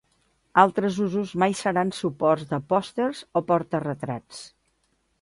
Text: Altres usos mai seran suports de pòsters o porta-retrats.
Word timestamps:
Altres 0.61 0.97
usos 1.07 1.33
mai 1.43 1.55
seran 1.59 1.93
suports 1.99 2.49
de 2.55 2.61
pòsters 2.75 3.23
o 3.43 3.47
porta-retrats. 3.53 4.45